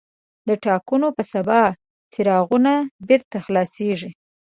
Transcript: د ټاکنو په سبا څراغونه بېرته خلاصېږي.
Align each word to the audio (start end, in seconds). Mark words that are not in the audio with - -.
د 0.47 0.49
ټاکنو 0.65 1.07
په 1.17 1.23
سبا 1.33 1.61
څراغونه 2.13 2.73
بېرته 3.07 3.37
خلاصېږي. 3.45 4.11